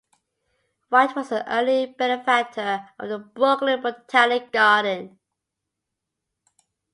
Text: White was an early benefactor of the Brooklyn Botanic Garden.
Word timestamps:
White 0.89 1.15
was 1.15 1.31
an 1.31 1.43
early 1.45 1.85
benefactor 1.95 2.89
of 2.97 3.07
the 3.07 3.19
Brooklyn 3.19 3.83
Botanic 3.83 4.51
Garden. 4.51 5.19